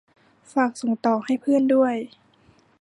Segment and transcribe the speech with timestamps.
[0.53, 1.95] ฝากส่งต่อให้เพื่อนด้วย